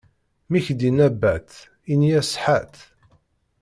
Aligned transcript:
Mi 0.49 0.59
k-d-inna: 0.65 1.07
bat, 1.21 1.49
ini-yas: 1.91 2.31
ḥatt. 2.43 2.75